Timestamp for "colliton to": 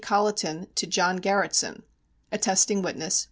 0.03-0.87